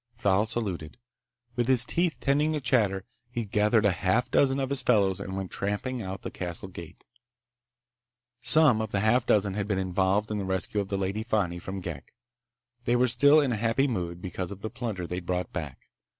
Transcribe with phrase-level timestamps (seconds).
[0.13, 0.97] Thal saluted.
[1.55, 5.37] With his teeth tending to chatter, he gathered a half dozen of his fellows and
[5.37, 7.05] went tramping out the castle gate.
[8.39, 11.59] Some of the half dozen had been involved in the rescue of the Lady Fani
[11.59, 12.15] from Ghek.
[12.85, 15.87] They were still in a happy mood because of the plunder they'd brought back.